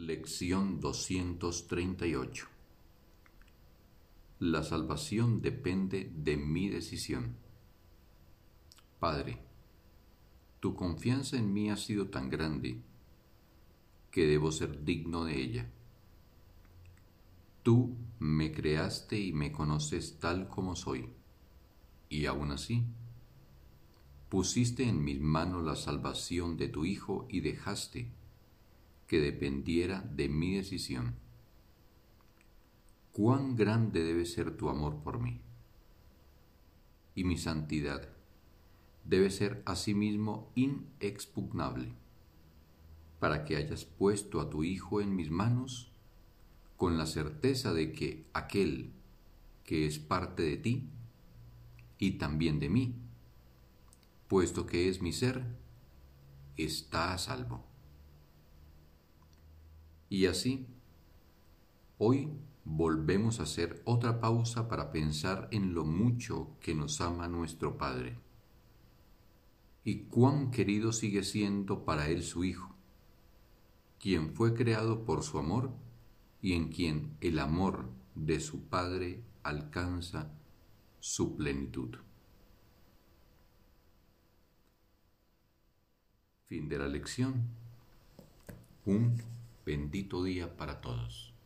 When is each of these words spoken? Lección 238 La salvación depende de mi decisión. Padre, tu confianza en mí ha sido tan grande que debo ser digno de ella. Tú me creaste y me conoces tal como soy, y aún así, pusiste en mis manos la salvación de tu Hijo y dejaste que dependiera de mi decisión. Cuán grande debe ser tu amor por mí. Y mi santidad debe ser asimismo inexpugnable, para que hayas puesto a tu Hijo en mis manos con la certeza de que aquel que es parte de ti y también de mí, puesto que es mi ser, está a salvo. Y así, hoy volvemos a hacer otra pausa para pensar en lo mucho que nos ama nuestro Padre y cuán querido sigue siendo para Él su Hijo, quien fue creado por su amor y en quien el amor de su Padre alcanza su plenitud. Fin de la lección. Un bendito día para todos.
Lección 0.00 0.78
238 0.78 2.46
La 4.38 4.62
salvación 4.62 5.42
depende 5.42 6.12
de 6.14 6.36
mi 6.36 6.68
decisión. 6.68 7.34
Padre, 9.00 9.40
tu 10.60 10.76
confianza 10.76 11.36
en 11.36 11.52
mí 11.52 11.68
ha 11.70 11.76
sido 11.76 12.10
tan 12.10 12.30
grande 12.30 12.80
que 14.12 14.28
debo 14.28 14.52
ser 14.52 14.84
digno 14.84 15.24
de 15.24 15.42
ella. 15.42 15.68
Tú 17.64 17.96
me 18.20 18.52
creaste 18.52 19.18
y 19.18 19.32
me 19.32 19.50
conoces 19.50 20.20
tal 20.20 20.46
como 20.46 20.76
soy, 20.76 21.08
y 22.08 22.26
aún 22.26 22.52
así, 22.52 22.84
pusiste 24.28 24.84
en 24.84 25.02
mis 25.02 25.20
manos 25.20 25.64
la 25.64 25.74
salvación 25.74 26.56
de 26.56 26.68
tu 26.68 26.84
Hijo 26.84 27.26
y 27.28 27.40
dejaste 27.40 28.12
que 29.08 29.20
dependiera 29.20 30.02
de 30.02 30.28
mi 30.28 30.54
decisión. 30.54 31.16
Cuán 33.10 33.56
grande 33.56 34.04
debe 34.04 34.26
ser 34.26 34.56
tu 34.56 34.68
amor 34.68 35.02
por 35.02 35.18
mí. 35.18 35.40
Y 37.14 37.24
mi 37.24 37.36
santidad 37.36 38.08
debe 39.04 39.30
ser 39.30 39.62
asimismo 39.64 40.52
inexpugnable, 40.54 41.94
para 43.18 43.44
que 43.46 43.56
hayas 43.56 43.86
puesto 43.86 44.40
a 44.40 44.50
tu 44.50 44.62
Hijo 44.62 45.00
en 45.00 45.16
mis 45.16 45.30
manos 45.30 45.90
con 46.76 46.98
la 46.98 47.06
certeza 47.06 47.72
de 47.72 47.92
que 47.92 48.26
aquel 48.34 48.92
que 49.64 49.86
es 49.86 49.98
parte 49.98 50.42
de 50.42 50.58
ti 50.58 50.90
y 51.98 52.12
también 52.12 52.60
de 52.60 52.68
mí, 52.68 52.94
puesto 54.28 54.66
que 54.66 54.88
es 54.88 55.00
mi 55.00 55.12
ser, 55.12 55.44
está 56.56 57.14
a 57.14 57.18
salvo. 57.18 57.67
Y 60.08 60.26
así, 60.26 60.66
hoy 61.98 62.30
volvemos 62.64 63.40
a 63.40 63.44
hacer 63.44 63.82
otra 63.84 64.20
pausa 64.20 64.68
para 64.68 64.92
pensar 64.92 65.48
en 65.50 65.74
lo 65.74 65.84
mucho 65.84 66.56
que 66.60 66.74
nos 66.74 67.00
ama 67.00 67.28
nuestro 67.28 67.76
Padre 67.76 68.18
y 69.88 70.00
cuán 70.00 70.50
querido 70.50 70.92
sigue 70.92 71.22
siendo 71.22 71.86
para 71.86 72.10
Él 72.10 72.22
su 72.22 72.44
Hijo, 72.44 72.74
quien 73.98 74.34
fue 74.34 74.52
creado 74.52 75.06
por 75.06 75.22
su 75.22 75.38
amor 75.38 75.72
y 76.42 76.52
en 76.52 76.68
quien 76.68 77.16
el 77.22 77.38
amor 77.38 77.88
de 78.14 78.38
su 78.40 78.64
Padre 78.64 79.22
alcanza 79.42 80.30
su 81.00 81.36
plenitud. 81.36 81.96
Fin 86.44 86.68
de 86.68 86.78
la 86.78 86.88
lección. 86.88 87.46
Un 88.84 89.16
bendito 89.68 90.24
día 90.24 90.56
para 90.56 90.80
todos. 90.80 91.37